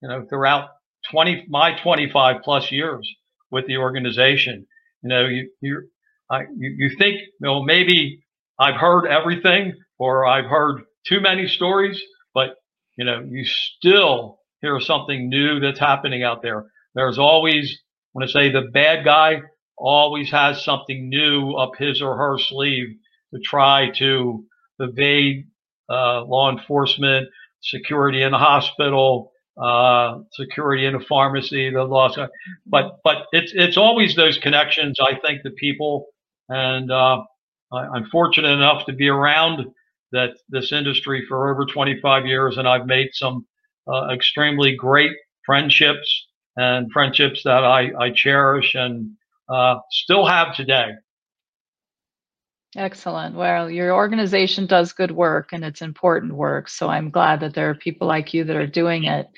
you 0.00 0.08
know, 0.08 0.24
throughout 0.28 0.70
20, 1.10 1.46
my 1.48 1.76
25 1.82 2.42
plus 2.42 2.70
years 2.70 3.08
with 3.50 3.66
the 3.66 3.76
organization. 3.76 4.66
You 5.02 5.08
know, 5.08 5.26
you, 5.26 5.50
you, 5.60 5.88
I, 6.30 6.42
you, 6.56 6.74
you 6.78 6.96
think, 6.98 7.16
you 7.20 7.28
know, 7.40 7.62
maybe 7.62 8.24
I've 8.58 8.76
heard 8.80 9.06
everything 9.06 9.74
or 9.98 10.26
I've 10.26 10.46
heard 10.46 10.82
too 11.06 11.20
many 11.20 11.46
stories, 11.46 12.00
but, 12.34 12.56
you 12.96 13.04
know, 13.04 13.24
you 13.28 13.44
still 13.44 14.38
hear 14.60 14.80
something 14.80 15.28
new 15.28 15.60
that's 15.60 15.80
happening 15.80 16.22
out 16.22 16.42
there. 16.42 16.66
There's 16.94 17.18
always, 17.18 17.80
when 18.12 18.22
I 18.22 18.30
say 18.30 18.50
the 18.50 18.68
bad 18.72 19.04
guy 19.04 19.42
always 19.76 20.30
has 20.30 20.64
something 20.64 21.08
new 21.08 21.52
up 21.54 21.72
his 21.76 22.00
or 22.00 22.16
her 22.16 22.38
sleeve 22.38 22.88
to 23.34 23.40
try 23.40 23.90
to 23.96 24.44
evade 24.78 25.44
uh, 25.90 26.24
law 26.24 26.50
enforcement, 26.50 27.28
security 27.62 28.22
in 28.22 28.32
the 28.32 28.38
hospital, 28.38 29.31
uh, 29.60 30.18
security 30.32 30.86
in 30.86 30.94
a 30.94 31.00
pharmacy, 31.00 31.70
the 31.70 31.84
law. 31.84 32.10
But 32.66 32.98
but 33.04 33.26
it's 33.32 33.52
it's 33.54 33.76
always 33.76 34.14
those 34.14 34.38
connections. 34.38 34.98
I 35.00 35.18
think 35.18 35.42
the 35.42 35.50
people, 35.50 36.06
and 36.48 36.90
uh, 36.90 37.22
I'm 37.72 38.06
fortunate 38.10 38.52
enough 38.52 38.86
to 38.86 38.92
be 38.92 39.08
around 39.08 39.66
that 40.12 40.30
this 40.48 40.72
industry 40.72 41.24
for 41.28 41.50
over 41.50 41.64
25 41.66 42.26
years, 42.26 42.58
and 42.58 42.68
I've 42.68 42.86
made 42.86 43.10
some 43.12 43.46
uh, 43.92 44.08
extremely 44.12 44.76
great 44.76 45.12
friendships 45.44 46.26
and 46.56 46.92
friendships 46.92 47.42
that 47.44 47.64
I, 47.64 47.90
I 47.98 48.10
cherish 48.10 48.74
and 48.74 49.12
uh, 49.48 49.76
still 49.90 50.26
have 50.26 50.54
today. 50.54 50.92
Excellent. 52.76 53.36
Well, 53.36 53.70
your 53.70 53.92
organization 53.92 54.66
does 54.66 54.94
good 54.94 55.10
work 55.10 55.52
and 55.52 55.62
it's 55.62 55.82
important 55.82 56.34
work. 56.34 56.70
So 56.70 56.88
I'm 56.88 57.10
glad 57.10 57.40
that 57.40 57.54
there 57.54 57.68
are 57.68 57.74
people 57.74 58.08
like 58.08 58.32
you 58.32 58.44
that 58.44 58.56
are 58.56 58.66
doing 58.66 59.04
it. 59.04 59.28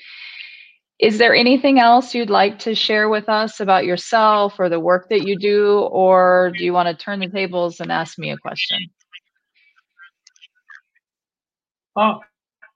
Is 0.99 1.17
there 1.17 1.35
anything 1.35 1.77
else 1.77 2.15
you'd 2.15 2.29
like 2.29 2.59
to 2.59 2.73
share 2.73 3.09
with 3.09 3.27
us 3.27 3.59
about 3.59 3.83
yourself 3.83 4.55
or 4.57 4.69
the 4.69 4.79
work 4.79 5.09
that 5.09 5.27
you 5.27 5.37
do, 5.37 5.79
or 5.79 6.53
do 6.57 6.63
you 6.63 6.71
want 6.71 6.87
to 6.87 6.95
turn 6.95 7.19
the 7.19 7.27
tables 7.27 7.81
and 7.81 7.91
ask 7.91 8.17
me 8.17 8.31
a 8.31 8.37
question? 8.37 8.79
Uh, 11.97 12.19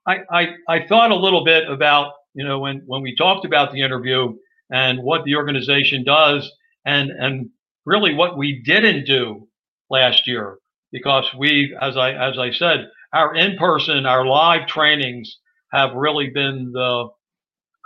I, 0.06 0.18
I, 0.30 0.48
I 0.68 0.88
thought 0.88 1.12
a 1.12 1.16
little 1.16 1.46
bit 1.46 1.70
about, 1.70 2.12
you 2.34 2.44
know, 2.44 2.60
when, 2.60 2.84
when 2.86 3.02
we 3.02 3.16
talked 3.16 3.46
about 3.46 3.72
the 3.72 3.82
interview 3.82 4.36
and 4.70 5.02
what 5.02 5.24
the 5.24 5.36
organization 5.38 6.04
does 6.04 6.52
and, 6.86 7.12
and 7.12 7.50
really 7.86 8.14
what 8.14 8.38
we 8.38 8.62
didn't 8.62 9.06
do 9.06 9.48
last 9.90 10.28
year 10.28 10.58
because 10.92 11.26
we, 11.38 11.76
as 11.82 11.98
I, 11.98 12.12
as 12.12 12.38
I 12.38 12.52
said, 12.52 12.88
our 13.14 13.36
in-person, 13.36 14.06
our 14.06 14.26
live 14.26 14.68
trainings 14.68 15.38
have 15.72 15.94
really 15.94 16.30
been 16.30 16.72
the, 16.74 17.10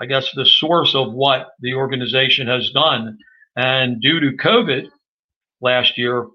I 0.01 0.05
guess, 0.05 0.29
the 0.33 0.45
source 0.45 0.95
of 0.95 1.13
what 1.13 1.49
the 1.59 1.73
organization 1.73 2.47
has 2.47 2.69
done. 2.71 3.17
And 3.55 4.01
due 4.01 4.19
to 4.19 4.37
COVID 4.37 4.87
last 5.61 5.97
year, 5.97 6.27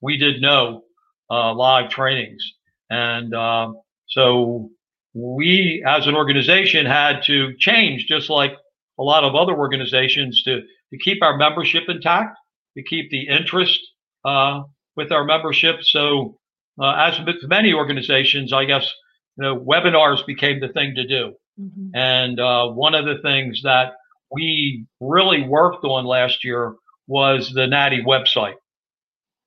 we 0.00 0.16
did 0.16 0.40
no 0.40 0.82
uh, 1.30 1.54
live 1.54 1.90
trainings. 1.90 2.42
And 2.90 3.34
uh, 3.34 3.72
so 4.08 4.70
we, 5.14 5.84
as 5.86 6.06
an 6.06 6.14
organization, 6.14 6.86
had 6.86 7.22
to 7.24 7.54
change, 7.58 8.06
just 8.06 8.30
like 8.30 8.52
a 8.98 9.02
lot 9.02 9.24
of 9.24 9.34
other 9.34 9.56
organizations, 9.56 10.42
to, 10.44 10.60
to 10.60 10.98
keep 10.98 11.22
our 11.22 11.36
membership 11.36 11.84
intact, 11.88 12.36
to 12.76 12.82
keep 12.82 13.10
the 13.10 13.28
interest 13.28 13.80
uh, 14.24 14.62
with 14.96 15.12
our 15.12 15.24
membership. 15.24 15.82
So, 15.82 16.38
uh, 16.80 16.92
as 16.92 17.18
with 17.24 17.36
many 17.48 17.72
organizations, 17.72 18.52
I 18.52 18.64
guess 18.64 18.92
you 19.36 19.44
know, 19.44 19.56
webinars 19.58 20.24
became 20.26 20.60
the 20.60 20.68
thing 20.68 20.94
to 20.96 21.06
do. 21.06 21.34
Mm-hmm. 21.60 21.88
And 21.94 22.40
uh, 22.40 22.68
one 22.68 22.94
of 22.94 23.04
the 23.04 23.18
things 23.22 23.62
that 23.62 23.94
we 24.30 24.86
really 25.00 25.42
worked 25.42 25.84
on 25.84 26.04
last 26.04 26.44
year 26.44 26.74
was 27.06 27.50
the 27.52 27.66
NADDI 27.66 28.04
website. 28.04 28.56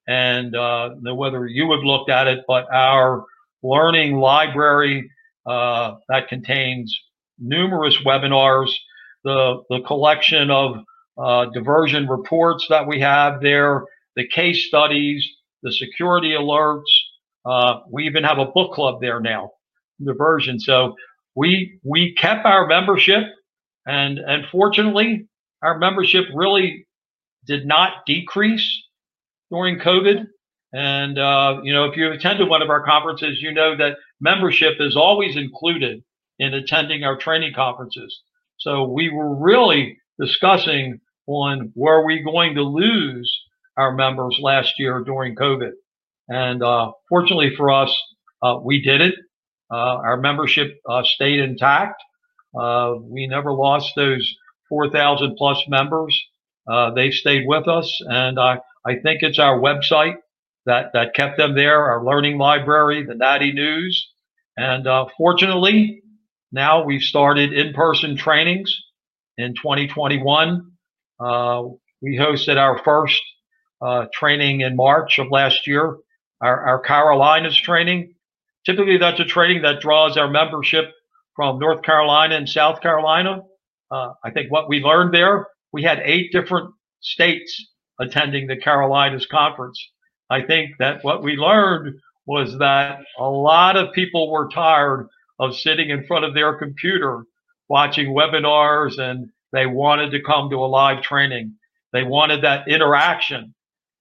And 0.08 0.56
uh, 0.56 0.90
whether 1.14 1.46
you 1.46 1.72
have 1.72 1.84
looked 1.84 2.10
at 2.10 2.28
it, 2.28 2.46
but 2.48 2.66
our 2.74 3.26
learning 3.62 4.16
library 4.16 5.12
uh, 5.46 5.96
that 6.08 6.30
contains 6.30 6.98
numerous 7.38 7.98
webinars, 8.06 8.72
the 9.24 9.64
the 9.70 9.82
collection 9.82 10.50
of 10.50 10.78
uh, 11.18 11.46
diversion 11.54 12.08
reports 12.08 12.66
that 12.70 12.88
we 12.88 13.02
have 13.02 13.42
there, 13.42 13.86
the 14.16 14.28
case 14.28 14.66
studies, 14.68 15.28
the 15.64 15.72
security 15.72 16.32
alerts. 16.32 16.84
Uh, 17.46 17.80
we 17.92 18.06
even 18.06 18.24
have 18.24 18.38
a 18.38 18.46
book 18.46 18.74
club 18.74 19.02
there 19.02 19.20
now, 19.20 19.52
diversion. 20.04 20.60
So 20.60 20.96
we 21.36 21.80
we 21.84 22.14
kept 22.16 22.46
our 22.46 22.68
membership, 22.68 23.24
and 23.86 24.20
and 24.20 24.46
fortunately, 24.52 25.28
our 25.62 25.78
membership 25.78 26.26
really 26.34 26.88
did 27.46 27.66
not 27.66 28.06
decrease 28.06 28.84
during 29.52 29.80
COVID. 29.80 30.26
And 30.74 31.18
uh, 31.18 31.62
you 31.64 31.74
know, 31.74 31.86
if 31.86 31.98
you 31.98 32.12
attended 32.12 32.48
one 32.48 32.62
of 32.62 32.70
our 32.70 32.84
conferences, 32.86 33.42
you 33.42 33.54
know 33.54 33.76
that 33.78 33.98
membership 34.22 34.76
is 34.80 34.96
always 34.96 35.36
included 35.36 36.04
in 36.38 36.54
attending 36.54 37.04
our 37.04 37.18
training 37.18 37.54
conferences. 37.56 38.22
So 38.58 38.84
we 38.84 39.10
were 39.10 39.36
really 39.36 39.98
discussing 40.20 41.00
on 41.28 41.72
were 41.76 42.06
we 42.06 42.24
going 42.24 42.56
to 42.56 42.64
lose 42.64 43.30
our 43.80 43.94
members 43.94 44.38
last 44.42 44.74
year 44.78 45.04
during 45.06 45.36
COVID. 45.36 45.72
And 46.28 46.62
uh, 46.62 46.92
fortunately 47.08 47.54
for 47.56 47.72
us, 47.72 47.96
uh, 48.44 48.60
we 48.64 48.82
did 48.82 49.02
it. 49.02 49.16
Uh, 49.72 49.98
our 50.04 50.18
membership 50.18 50.80
uh, 50.88 51.04
stayed 51.04 51.40
intact. 51.40 52.02
Uh, 52.60 52.96
we 53.02 53.28
never 53.28 53.54
lost 53.54 53.94
those 53.96 54.36
4,000 54.70 55.36
plus 55.38 55.64
members. 55.68 56.20
They 56.96 57.12
stayed 57.12 57.46
with 57.48 57.68
us. 57.68 58.00
And 58.02 58.40
I, 58.40 58.60
I 58.86 58.96
think 59.04 59.24
it's 59.24 59.40
our 59.40 59.60
website 59.60 60.16
that, 60.66 60.92
that 60.94 61.16
kept 61.16 61.38
them 61.38 61.56
there, 61.56 61.84
our 61.84 62.04
learning 62.04 62.38
library, 62.38 63.06
the 63.06 63.14
NADDI 63.14 63.54
News. 63.54 64.08
And 64.58 64.88
fortunately, 65.18 66.04
now 66.52 66.84
we've 66.84 67.02
started 67.02 67.54
in-person 67.54 68.18
trainings 68.18 68.76
in 69.38 69.56
2021. 69.56 70.72
Uh, 71.20 71.64
we 72.02 72.18
hosted 72.18 72.58
our 72.58 72.82
first 72.84 73.22
uh, 73.82 74.06
training 74.14 74.62
in 74.62 74.76
March 74.76 75.20
of 75.20 75.28
last 75.32 75.68
year, 75.68 75.98
our, 76.42 76.68
our 76.68 76.80
Carolinas 76.80 77.56
training. 77.56 78.14
Typically, 78.66 78.98
that's 78.98 79.20
a 79.20 79.26
training 79.26 79.62
that 79.64 79.82
draws 79.82 80.18
our 80.18 80.30
membership 80.30 80.92
from 81.36 81.60
North 81.60 81.82
Carolina 81.84 82.36
and 82.36 82.48
South 82.48 82.82
Carolina. 82.82 83.42
Uh, 83.90 84.14
I 84.24 84.32
think 84.32 84.52
what 84.52 84.70
we 84.70 84.80
learned 84.80 85.14
there, 85.14 85.48
we 85.72 85.84
had 85.84 86.02
eight 86.04 86.32
different 86.32 86.74
states 87.00 87.66
attending 88.00 88.48
the 88.48 88.58
Carolinas 88.58 89.26
conference. 89.26 89.82
I 90.30 90.42
think 90.42 90.72
that 90.80 91.04
what 91.04 91.24
we 91.24 91.34
learned 91.38 92.00
was 92.26 92.58
that 92.60 93.00
a 93.18 93.30
lot 93.30 93.76
of 93.76 93.94
people 93.94 94.32
were 94.32 94.50
tired 94.54 95.08
of 95.40 95.56
sitting 95.56 95.90
in 95.90 96.06
front 96.06 96.26
of 96.26 96.34
their 96.34 96.58
computer 96.58 97.24
watching 97.70 98.14
webinars 98.14 99.00
and 99.00 99.30
they 99.52 99.66
wanted 99.66 100.12
to 100.12 100.22
come 100.22 100.50
to 100.50 100.58
a 100.58 100.68
live 100.68 101.02
training. 101.02 101.56
They 101.94 102.04
wanted 102.04 102.44
that 102.44 102.68
interaction 102.68 103.56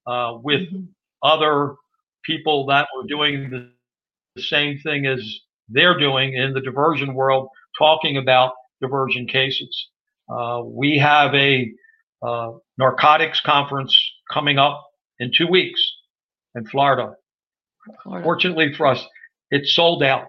uh, 0.09 0.39
with 0.43 0.63
mm-hmm. 0.63 0.85
other 1.23 1.77
people 2.25 2.67
that 2.67 2.89
were 2.97 3.07
doing 3.07 3.51
the, 3.51 3.71
the 4.37 4.43
same 4.43 4.79
thing 4.79 5.07
as 5.07 5.21
they're 5.69 5.99
doing 5.99 6.35
in 6.35 6.55
the 6.55 6.61
diversion 6.61 7.15
world, 7.15 7.49
talking 7.79 8.17
about 8.17 8.53
diversion 8.81 9.27
cases. 9.27 9.89
Uh, 10.29 10.63
we 10.65 10.99
have 10.99 11.35
a 11.35 11.71
uh, 12.23 12.53
narcotics 12.79 13.41
conference 13.41 13.97
coming 14.33 14.59
up 14.59 14.85
in 15.19 15.31
two 15.37 15.47
weeks 15.47 15.81
in 16.55 16.65
Florida. 16.67 17.15
Florida. 18.03 18.25
Fortunately 18.25 18.75
for 18.75 18.87
us, 18.87 19.05
it's 19.51 19.75
sold 19.75 20.03
out. 20.03 20.27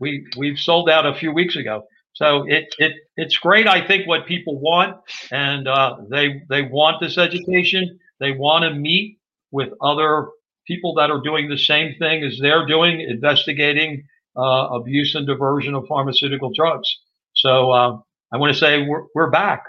We 0.00 0.26
we've 0.36 0.58
sold 0.58 0.90
out 0.90 1.06
a 1.06 1.14
few 1.14 1.32
weeks 1.32 1.56
ago. 1.56 1.84
So 2.14 2.44
it 2.46 2.74
it 2.78 2.92
it's 3.16 3.36
great. 3.36 3.66
I 3.66 3.86
think 3.86 4.06
what 4.06 4.26
people 4.26 4.58
want, 4.60 4.96
and 5.30 5.66
uh, 5.66 5.96
they 6.10 6.42
they 6.48 6.62
want 6.62 7.00
this 7.00 7.16
education. 7.16 7.98
They 8.20 8.32
want 8.32 8.64
to 8.64 8.74
meet 8.74 9.18
with 9.50 9.70
other 9.80 10.28
people 10.66 10.94
that 10.94 11.10
are 11.10 11.20
doing 11.20 11.48
the 11.48 11.58
same 11.58 11.94
thing 11.98 12.22
as 12.22 12.38
they're 12.40 12.66
doing, 12.66 13.00
investigating 13.00 14.04
uh, 14.36 14.68
abuse 14.72 15.14
and 15.14 15.26
diversion 15.26 15.74
of 15.74 15.86
pharmaceutical 15.88 16.52
drugs. 16.54 16.88
So 17.34 17.70
uh, 17.72 17.98
I 18.32 18.36
want 18.36 18.52
to 18.52 18.58
say 18.58 18.86
we're 18.86 19.04
we're 19.14 19.30
back. 19.30 19.64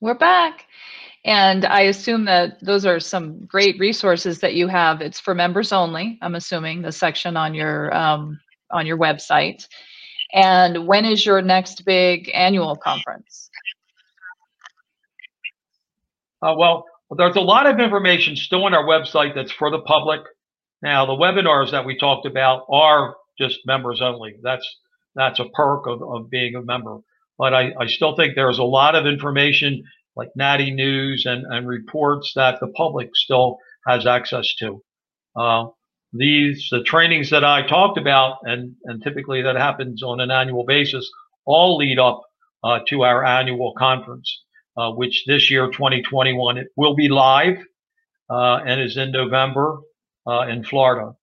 We're 0.00 0.18
back. 0.18 0.66
And 1.24 1.64
I 1.64 1.82
assume 1.82 2.26
that 2.26 2.62
those 2.62 2.84
are 2.84 3.00
some 3.00 3.46
great 3.46 3.78
resources 3.78 4.40
that 4.40 4.54
you 4.54 4.68
have. 4.68 5.00
It's 5.00 5.18
for 5.18 5.34
members 5.34 5.72
only. 5.72 6.18
I'm 6.20 6.34
assuming 6.34 6.82
the 6.82 6.92
section 6.92 7.36
on 7.36 7.54
your 7.54 7.94
um, 7.96 8.38
on 8.70 8.86
your 8.86 8.98
website. 8.98 9.66
And 10.32 10.86
when 10.86 11.04
is 11.04 11.24
your 11.24 11.40
next 11.40 11.84
big 11.86 12.30
annual 12.34 12.76
conference? 12.76 13.48
Uh, 16.42 16.54
well, 16.58 16.84
there's 17.16 17.36
a 17.36 17.40
lot 17.40 17.66
of 17.66 17.80
information 17.80 18.36
still 18.36 18.64
on 18.64 18.74
our 18.74 18.84
website 18.84 19.34
that's 19.34 19.52
for 19.52 19.70
the 19.70 19.80
public. 19.80 20.20
Now, 20.82 21.06
the 21.06 21.12
webinars 21.12 21.70
that 21.70 21.86
we 21.86 21.96
talked 21.98 22.26
about 22.26 22.66
are 22.70 23.16
just 23.38 23.60
members 23.66 24.00
only. 24.02 24.36
That's 24.42 24.68
that's 25.14 25.38
a 25.38 25.48
perk 25.54 25.86
of, 25.86 26.02
of 26.02 26.30
being 26.30 26.56
a 26.56 26.62
member. 26.62 26.98
But 27.38 27.54
I, 27.54 27.72
I 27.80 27.86
still 27.86 28.16
think 28.16 28.34
there's 28.34 28.58
a 28.58 28.64
lot 28.64 28.94
of 28.94 29.06
information 29.06 29.84
like 30.16 30.28
NADDI 30.38 30.74
News 30.74 31.24
and, 31.26 31.44
and 31.48 31.66
reports 31.66 32.32
that 32.36 32.58
the 32.60 32.68
public 32.68 33.10
still 33.14 33.58
has 33.86 34.06
access 34.06 34.46
to. 34.58 34.82
Uh, 35.36 35.66
these 36.12 36.68
the 36.70 36.82
trainings 36.84 37.30
that 37.30 37.44
I 37.44 37.66
talked 37.66 37.98
about, 37.98 38.38
and 38.42 38.76
and 38.84 39.02
typically 39.02 39.42
that 39.42 39.56
happens 39.56 40.02
on 40.02 40.20
an 40.20 40.30
annual 40.30 40.64
basis, 40.64 41.10
all 41.44 41.76
lead 41.76 41.98
up 41.98 42.22
uh, 42.62 42.80
to 42.88 43.02
our 43.02 43.24
annual 43.24 43.74
conference, 43.76 44.43
uh, 44.76 44.90
which 44.92 45.24
this 45.26 45.50
year 45.50 45.70
2021 45.70 46.58
it 46.58 46.68
will 46.76 46.94
be 46.94 47.08
live 47.08 47.58
uh, 48.30 48.60
and 48.66 48.80
is 48.80 48.96
in 48.96 49.10
November 49.10 49.78
uh, 50.26 50.46
in 50.48 50.64
Florida. 50.64 51.14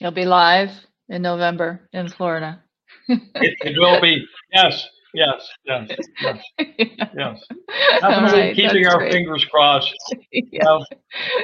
It'll 0.00 0.12
be 0.12 0.24
live 0.24 0.70
in 1.08 1.22
November 1.22 1.88
in 1.92 2.08
Florida. 2.08 2.62
it, 3.08 3.56
it 3.60 3.78
will 3.78 4.00
be 4.00 4.24
yes. 4.52 4.88
Yes, 5.14 5.46
yes, 5.66 5.90
yes, 6.22 6.42
yes. 7.14 7.40
Right, 8.02 8.56
keeping 8.56 8.86
our 8.86 8.96
great. 8.98 9.12
fingers 9.12 9.44
crossed. 9.44 9.94
yeah. 10.32 10.40
You 10.50 10.58
know, 10.62 10.84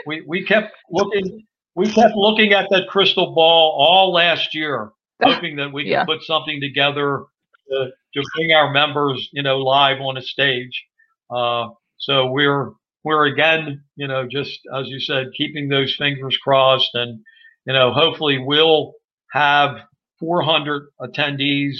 we 0.06 0.22
we 0.26 0.44
kept 0.44 0.74
looking 0.90 1.44
we 1.74 1.86
kept 1.86 2.14
looking 2.14 2.54
at 2.54 2.68
that 2.70 2.88
crystal 2.88 3.34
ball 3.34 3.76
all 3.78 4.10
last 4.12 4.54
year, 4.54 4.92
hoping 5.22 5.56
that 5.56 5.72
we 5.72 5.84
yeah. 5.84 6.04
could 6.04 6.18
put 6.18 6.22
something 6.22 6.60
together 6.60 7.24
to, 7.70 7.90
to 8.14 8.22
bring 8.34 8.52
our 8.52 8.72
members, 8.72 9.28
you 9.32 9.42
know, 9.42 9.58
live 9.58 10.00
on 10.00 10.16
a 10.16 10.22
stage. 10.22 10.84
Uh, 11.30 11.68
so 11.98 12.30
we're 12.30 12.72
we're 13.04 13.26
again, 13.26 13.82
you 13.96 14.08
know, 14.08 14.26
just 14.26 14.60
as 14.74 14.88
you 14.88 15.00
said, 15.00 15.28
keeping 15.36 15.68
those 15.68 15.94
fingers 15.96 16.36
crossed, 16.42 16.90
and 16.94 17.20
you 17.66 17.72
know, 17.72 17.92
hopefully 17.92 18.38
we'll 18.38 18.94
have 19.32 19.78
400 20.20 20.88
attendees 21.00 21.76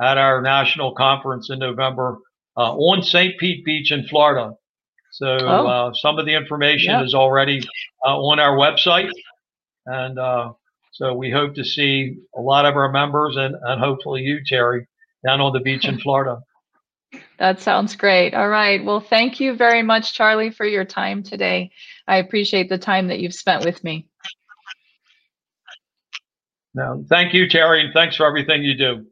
at 0.00 0.18
our 0.18 0.40
national 0.42 0.94
conference 0.94 1.50
in 1.50 1.58
November 1.58 2.18
uh, 2.56 2.72
on 2.74 3.02
St. 3.02 3.38
Pete 3.38 3.64
Beach 3.64 3.92
in 3.92 4.06
Florida. 4.06 4.54
So 5.12 5.38
oh. 5.40 5.66
uh, 5.66 5.94
some 5.94 6.18
of 6.18 6.26
the 6.26 6.34
information 6.34 7.00
is 7.02 7.14
already 7.14 7.60
uh, 8.04 8.16
on 8.16 8.40
our 8.40 8.56
website, 8.56 9.10
and 9.86 10.18
uh, 10.18 10.52
so 10.94 11.12
we 11.12 11.30
hope 11.30 11.54
to 11.54 11.64
see 11.64 12.18
a 12.36 12.40
lot 12.40 12.66
of 12.66 12.76
our 12.76 12.90
members 12.90 13.36
and, 13.36 13.56
and 13.62 13.80
hopefully 13.80 14.22
you, 14.22 14.40
Terry, 14.46 14.86
down 15.26 15.40
on 15.40 15.52
the 15.52 15.60
beach 15.60 15.86
in 15.86 15.98
Florida. 15.98 16.40
That 17.38 17.60
sounds 17.60 17.96
great. 17.96 18.34
All 18.34 18.48
right. 18.48 18.84
Well, 18.84 19.00
thank 19.00 19.40
you 19.40 19.54
very 19.54 19.82
much, 19.82 20.14
Charlie, 20.14 20.50
for 20.50 20.66
your 20.66 20.84
time 20.84 21.22
today. 21.22 21.70
I 22.06 22.18
appreciate 22.18 22.68
the 22.68 22.78
time 22.78 23.08
that 23.08 23.20
you've 23.20 23.34
spent 23.34 23.64
with 23.64 23.82
me. 23.82 24.08
No, 26.74 27.04
thank 27.08 27.34
you, 27.34 27.48
Terry, 27.48 27.84
and 27.84 27.94
thanks 27.94 28.16
for 28.16 28.26
everything 28.26 28.62
you 28.62 28.76
do. 28.76 29.06